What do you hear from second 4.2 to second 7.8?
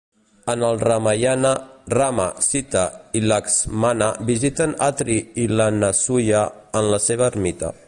visiten Atri i lAnasuya en la seva ermita.